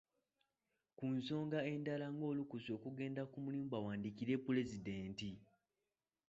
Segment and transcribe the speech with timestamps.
[0.97, 5.29] Ku nsonga endala ng'olukusa okugenda ku mulimu bawandiikire Pulezidenti.